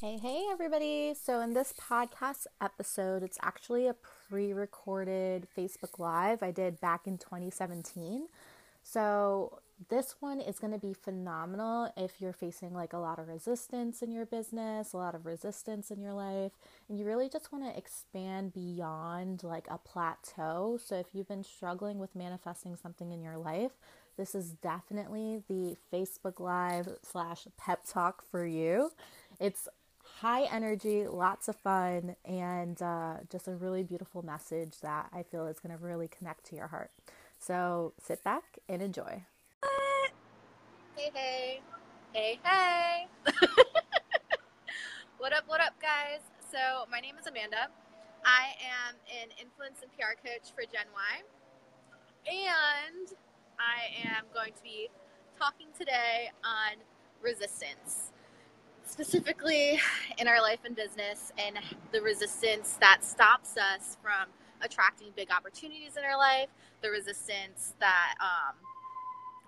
[0.00, 1.12] Hey, hey, everybody.
[1.20, 3.96] So, in this podcast episode, it's actually a
[4.30, 8.28] pre recorded Facebook Live I did back in 2017.
[8.84, 9.58] So,
[9.88, 14.00] this one is going to be phenomenal if you're facing like a lot of resistance
[14.00, 16.52] in your business, a lot of resistance in your life,
[16.88, 20.78] and you really just want to expand beyond like a plateau.
[20.80, 23.72] So, if you've been struggling with manifesting something in your life,
[24.16, 28.92] this is definitely the Facebook Live slash pep talk for you.
[29.40, 29.68] It's
[30.20, 35.46] high energy, lots of fun, and uh, just a really beautiful message that I feel
[35.46, 36.90] is going to really connect to your heart.
[37.38, 39.22] So sit back and enjoy.
[40.96, 41.60] Hey, hey,
[42.12, 43.06] hey, hey.
[45.18, 46.20] what up, what up, guys?
[46.50, 46.58] So,
[46.90, 47.68] my name is Amanda.
[48.24, 48.54] I
[48.90, 51.22] am an influence and PR coach for Gen Y,
[52.26, 53.14] and
[53.60, 54.88] I am going to be
[55.38, 56.82] talking today on
[57.22, 58.10] resistance
[58.88, 59.80] specifically
[60.18, 61.56] in our life and business and
[61.92, 64.28] the resistance that stops us from
[64.62, 66.48] attracting big opportunities in our life,
[66.82, 68.54] the resistance that um,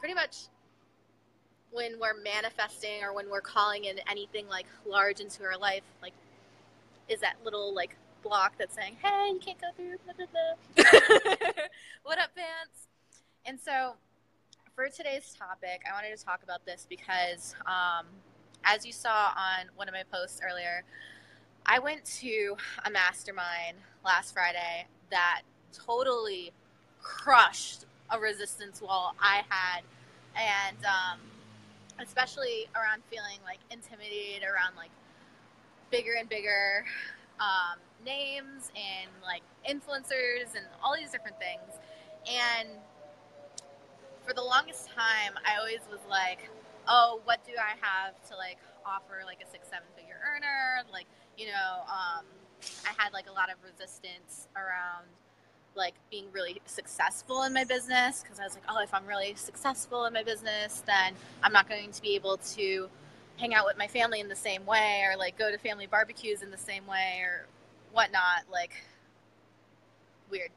[0.00, 0.48] pretty much
[1.70, 6.14] when we're manifesting or when we're calling in anything like large into our life, like
[7.08, 10.84] is that little like block that's saying, "Hey, you can't go through." Blah, blah, blah.
[12.02, 12.88] what up, fans?
[13.44, 13.94] And so,
[14.74, 18.06] for today's topic, I wanted to talk about this because um,
[18.64, 20.84] as you saw on one of my posts earlier,
[21.64, 26.52] I went to a mastermind last Friday that totally
[27.00, 29.82] crushed a resistance wall I had.
[30.36, 31.20] And um,
[31.98, 34.90] especially around feeling like intimidated around like
[35.90, 36.84] bigger and bigger
[37.40, 41.80] um, names and like influencers and all these different things.
[42.28, 42.68] And
[44.26, 46.50] for the longest time, I always was like,
[46.88, 50.82] oh, what do I have to like offer like a six, seven figure earner?
[50.92, 51.06] Like,
[51.36, 52.24] you know, um,
[52.86, 55.06] I had like a lot of resistance around
[55.74, 59.34] like being really successful in my business because I was like, oh, if I'm really
[59.34, 62.88] successful in my business, then I'm not going to be able to
[63.36, 66.42] hang out with my family in the same way or like go to family barbecues
[66.42, 67.46] in the same way or
[67.92, 68.44] whatnot.
[68.50, 68.72] Like,
[70.30, 70.50] weird.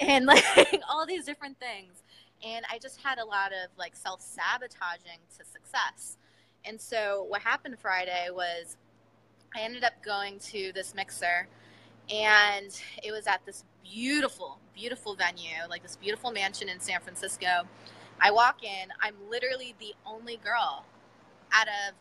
[0.00, 2.02] And like all these different things
[2.44, 6.16] and I just had a lot of like self sabotaging to success.
[6.64, 8.76] And so what happened Friday was
[9.56, 11.48] I ended up going to this mixer
[12.10, 17.62] and it was at this beautiful, beautiful venue, like this beautiful mansion in San Francisco.
[18.20, 20.84] I walk in, I'm literally the only girl
[21.52, 21.94] out of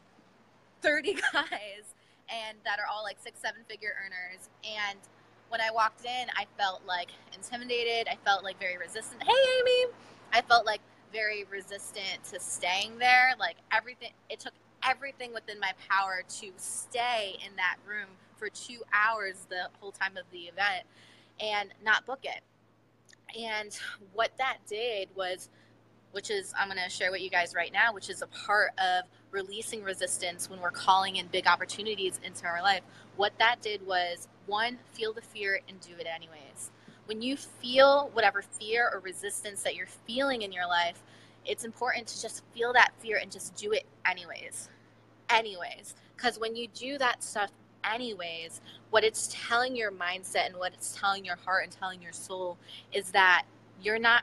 [0.81, 1.95] 30 guys
[2.29, 4.49] and that are all like six, seven figure earners.
[4.63, 4.99] And
[5.49, 8.07] when I walked in, I felt like intimidated.
[8.09, 9.23] I felt like very resistant.
[9.23, 9.93] Hey, Amy,
[10.31, 10.81] I felt like
[11.11, 13.33] very resistant to staying there.
[13.39, 14.53] Like everything, it took
[14.83, 18.07] everything within my power to stay in that room
[18.37, 20.85] for two hours the whole time of the event
[21.39, 22.41] and not book it.
[23.39, 23.77] And
[24.13, 25.49] what that did was,
[26.11, 28.71] which is, I'm going to share with you guys right now, which is a part
[28.79, 32.81] of releasing resistance when we're calling in big opportunities into our life.
[33.17, 36.71] What that did was, one, feel the fear and do it anyways
[37.09, 41.01] when you feel whatever fear or resistance that you're feeling in your life,
[41.43, 44.69] it's important to just feel that fear and just do it anyways.
[45.27, 45.95] Anyways.
[46.15, 47.49] Because when you do that stuff
[47.83, 48.61] anyways,
[48.91, 52.59] what it's telling your mindset and what it's telling your heart and telling your soul
[52.93, 53.43] is that
[53.81, 54.21] you're not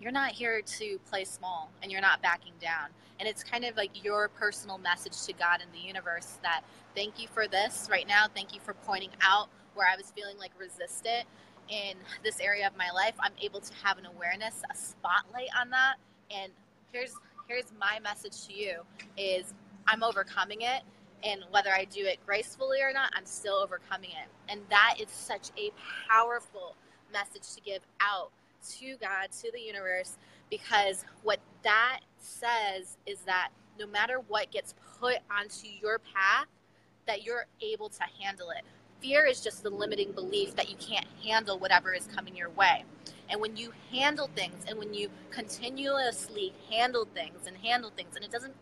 [0.00, 2.88] you're not here to play small and you're not backing down.
[3.20, 6.62] And it's kind of like your personal message to God and the universe that
[6.96, 8.26] thank you for this right now.
[8.32, 11.26] Thank you for pointing out where I was feeling like resistant
[11.68, 15.70] in this area of my life, I'm able to have an awareness, a spotlight on
[15.70, 15.96] that.
[16.30, 16.52] And
[16.92, 17.14] here's
[17.48, 18.80] here's my message to you
[19.16, 19.54] is
[19.86, 20.82] I'm overcoming it
[21.24, 24.28] and whether I do it gracefully or not, I'm still overcoming it.
[24.48, 25.72] And that is such a
[26.08, 26.76] powerful
[27.12, 28.30] message to give out
[28.78, 30.16] to God, to the universe,
[30.50, 36.46] because what that says is that no matter what gets put onto your path,
[37.06, 38.64] that you're able to handle it
[39.00, 42.84] fear is just the limiting belief that you can't handle whatever is coming your way.
[43.28, 48.24] And when you handle things and when you continuously handle things and handle things, and
[48.24, 48.54] it doesn't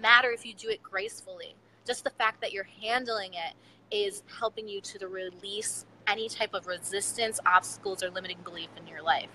[0.00, 1.54] matter if you do it gracefully,
[1.86, 3.54] just the fact that you're handling it
[3.90, 9.02] is helping you to release any type of resistance, obstacles, or limiting belief in your
[9.02, 9.28] life.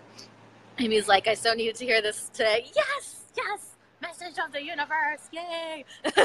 [0.78, 2.68] And he's like, I so needed to hear this today.
[2.76, 5.30] Yes, yes, message of the universe.
[5.32, 5.86] Yay.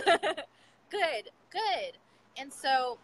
[0.91, 1.99] good, good.
[2.37, 2.99] And so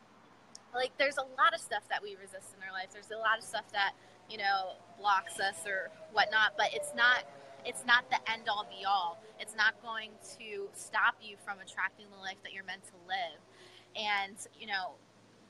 [0.78, 3.38] like there's a lot of stuff that we resist in our life there's a lot
[3.38, 3.92] of stuff that
[4.30, 7.26] you know blocks us or whatnot but it's not
[7.66, 12.06] it's not the end all be all it's not going to stop you from attracting
[12.14, 13.38] the life that you're meant to live
[13.96, 14.94] And, you know,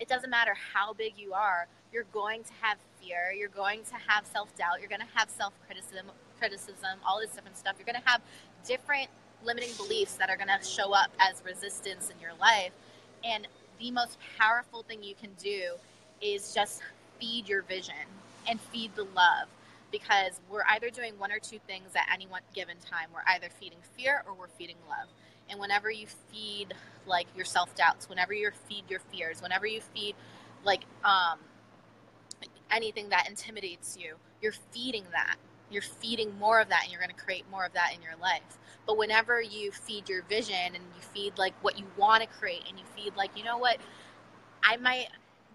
[0.00, 3.94] it doesn't matter how big you are, you're going to have fear, you're going to
[4.08, 6.08] have self doubt, you're going to have self criticism,
[6.38, 7.76] criticism, all this different stuff.
[7.78, 8.22] You're going to have
[8.66, 9.08] different
[9.44, 12.72] limiting beliefs that are going to show up as resistance in your life.
[13.24, 13.48] And
[13.78, 15.74] the most powerful thing you can do
[16.20, 16.82] is just
[17.20, 17.94] feed your vision
[18.48, 19.48] and feed the love
[19.90, 23.08] because we're either doing one or two things at any one given time.
[23.12, 25.08] We're either feeding fear or we're feeding love.
[25.50, 26.74] And whenever you feed
[27.06, 30.14] like your self doubts, whenever you feed your fears, whenever you feed
[30.64, 31.38] like um,
[32.70, 35.36] anything that intimidates you, you're feeding that.
[35.70, 38.16] You're feeding more of that, and you're going to create more of that in your
[38.20, 38.58] life.
[38.86, 42.62] But whenever you feed your vision and you feed like what you want to create,
[42.68, 43.78] and you feed like, you know what,
[44.62, 45.08] I might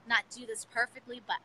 [0.07, 1.37] not do this perfectly, but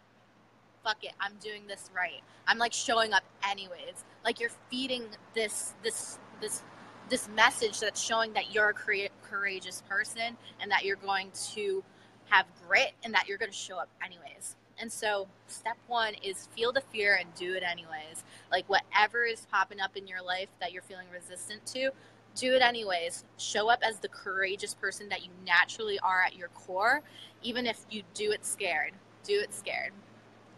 [0.84, 2.20] fuck it, I'm doing this right.
[2.46, 4.04] I'm like showing up anyways.
[4.24, 5.04] Like you're feeding
[5.34, 6.62] this this this
[7.08, 11.82] this message that's showing that you're a courageous person and that you're going to
[12.28, 14.56] have grit and that you're going to show up anyways.
[14.80, 18.24] And so, step one is feel the fear and do it anyways.
[18.50, 21.90] Like, whatever is popping up in your life that you're feeling resistant to,
[22.36, 23.24] do it anyways.
[23.38, 27.02] Show up as the courageous person that you naturally are at your core,
[27.42, 28.92] even if you do it scared.
[29.24, 29.92] Do it scared.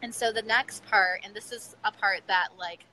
[0.02, 2.84] And so, the next part, and this is a part that, like,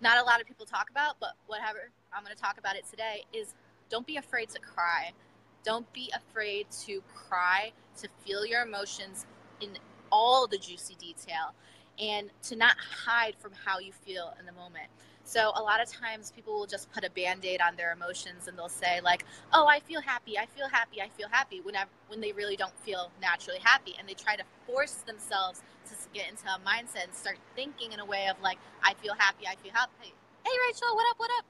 [0.00, 2.86] not a lot of people talk about, but whatever, I'm going to talk about it
[2.90, 3.54] today, is
[3.88, 5.12] don't be afraid to cry.
[5.64, 9.26] Don't be afraid to cry, to feel your emotions
[9.60, 9.70] in
[10.10, 11.54] all the juicy detail,
[11.98, 14.88] and to not hide from how you feel in the moment.
[15.24, 18.56] So a lot of times people will just put a band-aid on their emotions and
[18.56, 20.38] they'll say like, "Oh, I feel happy.
[20.38, 21.02] I feel happy.
[21.02, 24.44] I feel happy." Whenever when they really don't feel naturally happy and they try to
[24.66, 28.58] force themselves to get into a mindset and start thinking in a way of like,
[28.84, 29.48] "I feel happy.
[29.48, 30.14] I feel happy."
[30.44, 31.18] Hey, Rachel, what up?
[31.18, 31.44] What up?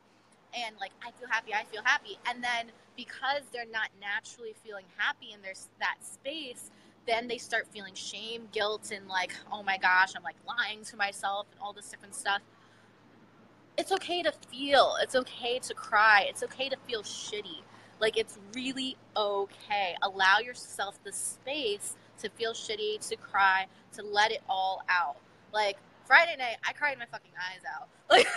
[0.55, 1.52] And like, "I feel happy.
[1.52, 6.70] I feel happy." And then because they're not naturally feeling happy in there's that space,
[7.06, 10.97] then they start feeling shame, guilt, and like, "Oh my gosh, I'm like lying to
[10.97, 12.43] myself and all this different stuff."
[13.76, 14.97] it's okay to feel.
[15.00, 16.26] It's okay to cry.
[16.29, 17.62] It's okay to feel shitty.
[18.00, 19.97] Like it's really okay.
[20.03, 25.17] Allow yourself the space to feel shitty, to cry, to let it all out.
[25.52, 27.88] Like Friday night, I cried my fucking eyes out.
[28.09, 28.29] Like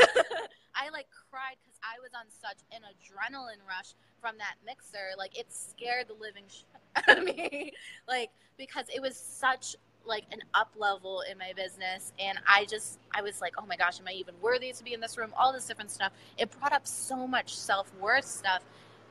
[0.74, 5.13] I like cried because I was on such an adrenaline rush from that mixer.
[5.18, 6.65] Like it scared the living shit
[7.24, 7.71] me.
[8.07, 9.75] like because it was such
[10.06, 13.75] like an up level in my business and i just i was like oh my
[13.75, 16.50] gosh am i even worthy to be in this room all this different stuff it
[16.59, 18.63] brought up so much self-worth stuff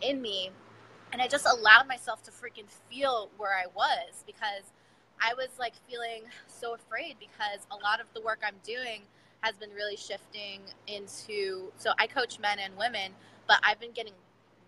[0.03, 0.51] in me
[1.13, 4.73] and i just allowed myself to freaking feel where i was because
[5.23, 9.03] i was like feeling so afraid because a lot of the work i'm doing
[9.43, 13.13] has been really shifting into so i coach men and women
[13.47, 14.15] but i've been getting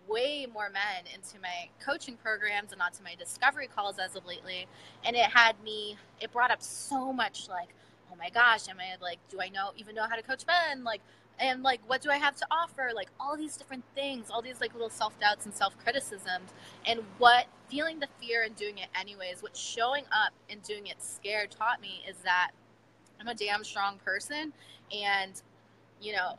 [0.07, 4.67] way more men into my coaching programs and onto my discovery calls as of lately.
[5.05, 7.69] And it had me, it brought up so much like,
[8.11, 10.83] oh my gosh, am I like, do I know, even know how to coach men?
[10.83, 11.01] Like,
[11.39, 12.91] and like, what do I have to offer?
[12.93, 16.51] Like, all these different things, all these like little self doubts and self criticisms.
[16.85, 21.01] And what feeling the fear and doing it anyways, what showing up and doing it
[21.01, 22.51] scared taught me is that
[23.19, 24.53] I'm a damn strong person.
[24.91, 25.41] And,
[26.01, 26.37] you know,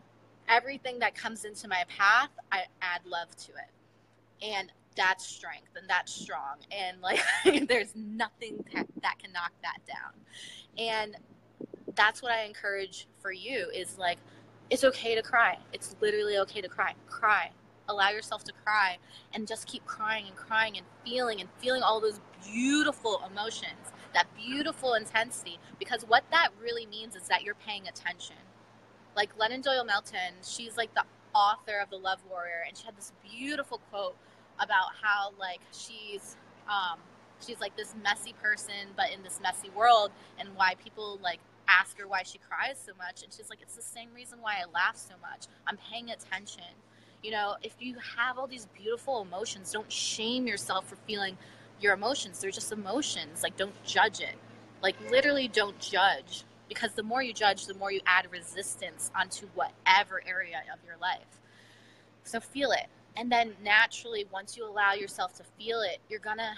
[0.49, 4.45] everything that comes into my path, I add love to it.
[4.45, 6.57] And that's strength and that's strong.
[6.71, 7.21] And like,
[7.69, 10.13] there's nothing that, that can knock that down.
[10.79, 11.17] And
[11.95, 14.19] that's what I encourage for you is like,
[14.71, 15.59] it's okay to cry.
[15.73, 16.95] It's literally okay to cry.
[17.07, 17.51] Cry.
[17.89, 18.97] Allow yourself to cry
[19.35, 24.27] and just keep crying and crying and feeling and feeling all those beautiful emotions, that
[24.35, 25.59] beautiful intensity.
[25.79, 28.37] Because what that really means is that you're paying attention
[29.17, 31.05] like Glennon Doyle Melton, she's like the
[31.35, 34.17] author of The Love Warrior, and she had this beautiful quote
[34.59, 36.37] about how like she's
[36.69, 36.99] um,
[37.45, 41.99] she's like this messy person, but in this messy world, and why people like ask
[41.99, 44.71] her why she cries so much, and she's like, it's the same reason why I
[44.73, 45.47] laugh so much.
[45.67, 46.65] I'm paying attention.
[47.23, 51.39] You know, if you have all these beautiful emotions, don't shame yourself for feeling
[51.81, 52.41] your emotions.
[52.41, 53.45] They're just emotions.
[53.45, 54.35] Like, don't judge it.
[54.83, 59.47] Like, literally, don't judge because the more you judge, the more you add resistance onto
[59.55, 61.41] whatever area of your life.
[62.25, 62.87] So feel it.
[63.17, 66.53] And then naturally, once you allow yourself to feel it, you're going to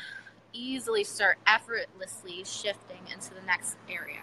[0.52, 4.20] easily start effortlessly shifting into the next area.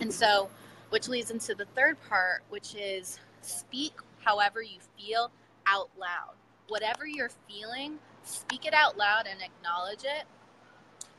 [0.00, 0.50] And so,
[0.90, 5.30] which leads into the third part, which is speak however you feel
[5.66, 6.34] out loud.
[6.66, 10.24] Whatever you're feeling, speak it out loud and acknowledge it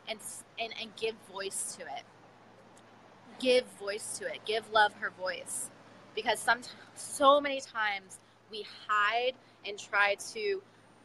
[0.10, 0.20] and,
[0.60, 2.04] and, and give voice to it
[3.39, 5.70] give voice to it, give love her voice.
[6.15, 6.62] Because some,
[6.96, 9.34] so many times we hide
[9.65, 10.62] and try to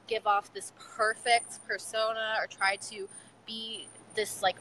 [0.06, 3.08] give off this perfect persona or try to
[3.46, 4.56] be this like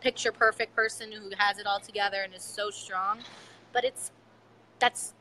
[0.00, 3.18] picture perfect person who has it all together and is so strong,
[3.72, 4.10] but it's
[4.78, 5.14] that's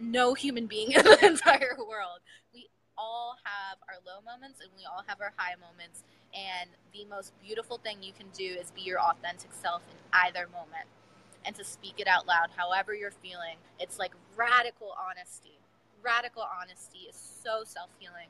[0.00, 2.20] no human being in the entire world.
[2.52, 6.04] We all have our low moments and we all have our high moments.
[6.34, 10.46] And the most beautiful thing you can do is be your authentic self in either
[10.52, 10.86] moment
[11.44, 13.56] and to speak it out loud, however you're feeling.
[13.78, 15.58] It's like radical honesty.
[16.02, 18.28] Radical honesty is so self healing.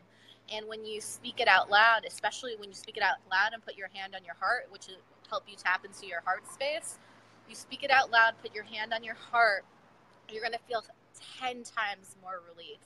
[0.53, 3.65] And when you speak it out loud, especially when you speak it out loud and
[3.65, 4.97] put your hand on your heart, which will
[5.29, 6.99] help you tap into your heart space,
[7.49, 9.65] you speak it out loud, put your hand on your heart,
[10.29, 10.83] you're going to feel
[11.41, 12.79] 10 times more relief.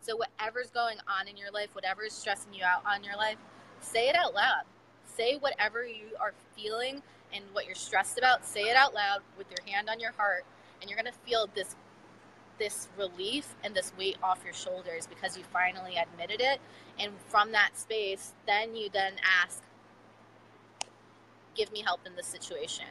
[0.00, 3.36] So, whatever's going on in your life, whatever is stressing you out on your life,
[3.80, 4.62] say it out loud.
[5.04, 9.46] Say whatever you are feeling and what you're stressed about, say it out loud with
[9.50, 10.44] your hand on your heart,
[10.80, 11.76] and you're going to feel this
[12.58, 16.60] this relief and this weight off your shoulders because you finally admitted it.
[16.98, 19.62] And from that space then you then ask
[21.54, 22.84] give me help in this situation.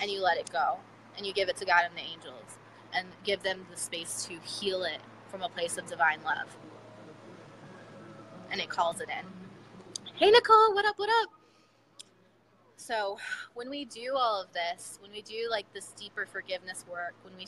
[0.00, 0.78] And you let it go.
[1.16, 2.58] And you give it to god and the angels
[2.92, 4.98] and give them the space to heal it
[5.28, 6.56] from a place of divine love.
[8.50, 9.47] And it calls it in
[10.18, 11.30] hey nicole what up what up
[12.76, 13.16] so
[13.54, 17.36] when we do all of this when we do like this deeper forgiveness work when
[17.36, 17.46] we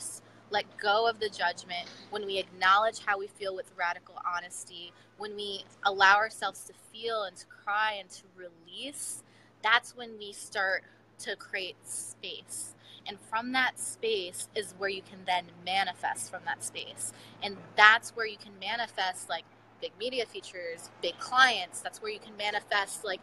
[0.51, 5.35] let go of the judgment, when we acknowledge how we feel with radical honesty, when
[5.35, 9.23] we allow ourselves to feel and to cry and to release,
[9.63, 10.83] that's when we start
[11.19, 12.75] to create space.
[13.07, 17.13] And from that space is where you can then manifest from that space.
[17.41, 19.45] And that's where you can manifest like
[19.81, 21.81] big media features, big clients.
[21.81, 23.19] That's where you can manifest like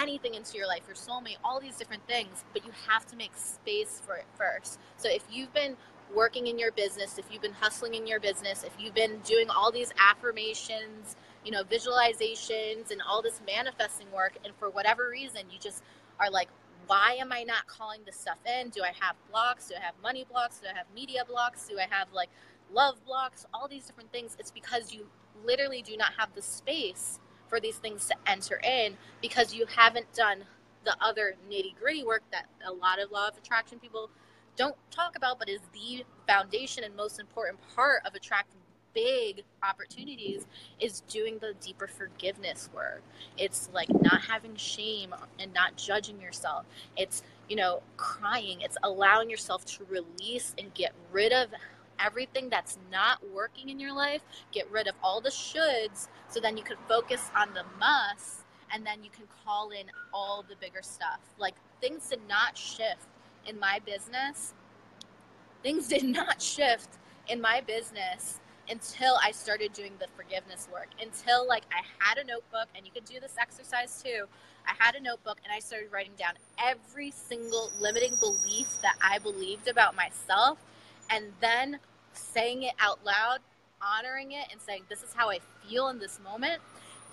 [0.00, 3.32] anything into your life, your soulmate, all these different things, but you have to make
[3.36, 4.78] space for it first.
[4.96, 5.76] So if you've been
[6.14, 9.48] working in your business, if you've been hustling in your business, if you've been doing
[9.50, 15.42] all these affirmations, you know, visualizations and all this manifesting work, and for whatever reason,
[15.50, 15.82] you just
[16.18, 16.48] are like,
[16.86, 18.70] why am I not calling this stuff in?
[18.70, 19.68] Do I have blocks?
[19.68, 20.58] Do I have money blocks?
[20.58, 21.68] Do I have media blocks?
[21.68, 22.30] Do I have like
[22.72, 23.46] love blocks?
[23.54, 24.36] All these different things.
[24.40, 25.06] It's because you
[25.44, 27.18] literally do not have the space
[27.48, 30.44] for these things to enter in because you haven't done
[30.84, 34.10] the other nitty gritty work that a lot of law of attraction people
[34.56, 38.60] don't talk about, but is the foundation and most important part of attracting
[38.92, 40.46] big opportunities
[40.80, 43.02] is doing the deeper forgiveness work.
[43.38, 46.66] It's like not having shame and not judging yourself.
[46.96, 48.60] It's, you know, crying.
[48.60, 51.50] It's allowing yourself to release and get rid of
[52.04, 56.56] everything that's not working in your life, get rid of all the shoulds so then
[56.56, 60.82] you can focus on the musts and then you can call in all the bigger
[60.82, 61.20] stuff.
[61.38, 63.08] Like things did not shift
[63.46, 64.54] in my business,
[65.62, 70.88] things did not shift in my business until I started doing the forgiveness work.
[71.02, 74.26] Until like I had a notebook, and you can do this exercise too.
[74.66, 79.18] I had a notebook and I started writing down every single limiting belief that I
[79.18, 80.58] believed about myself,
[81.10, 81.78] and then
[82.12, 83.38] saying it out loud,
[83.82, 86.60] honoring it, and saying, This is how I feel in this moment.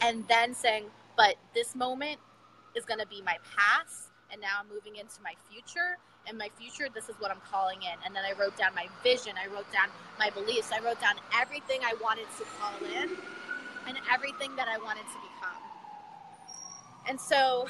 [0.01, 0.85] And then saying,
[1.15, 2.19] But this moment
[2.75, 5.97] is going to be my past, and now I'm moving into my future
[6.29, 7.97] in my future, this is what I'm calling in.
[8.05, 9.87] And then I wrote down my vision, I wrote down
[10.19, 13.09] my beliefs, I wrote down everything I wanted to call in
[13.87, 15.61] and everything that I wanted to become.
[17.07, 17.67] And so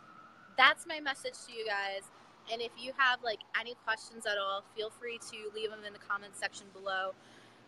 [0.56, 2.02] that's my message to you guys.
[2.52, 5.92] And if you have like any questions at all, feel free to leave them in
[5.92, 7.12] the comment section below.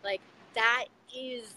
[0.03, 0.21] Like
[0.55, 1.55] that is